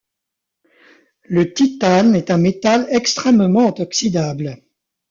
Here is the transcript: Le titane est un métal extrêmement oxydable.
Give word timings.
Le 1.25 1.53
titane 1.53 2.15
est 2.15 2.31
un 2.31 2.39
métal 2.39 2.87
extrêmement 2.89 3.79
oxydable. 3.79 4.57